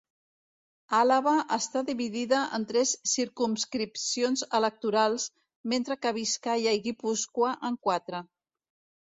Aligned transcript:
Àlaba 0.99 1.33
està 1.57 1.83
dividida 1.89 2.39
en 2.59 2.65
tres 2.71 2.93
circumscripcions 3.11 4.43
electorals 4.61 5.27
mentre 5.75 5.99
que 6.07 6.15
Biscaia 6.19 6.75
i 6.81 6.83
Guipúscoa 6.89 7.55
en 7.71 7.79
quatre. 7.91 8.25